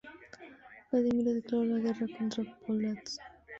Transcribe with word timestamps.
Vladimiro 0.89 1.31
declaró 1.35 1.63
la 1.65 1.77
guerra 1.77 2.07
contra 2.17 2.43
Pólatsk. 2.65 3.19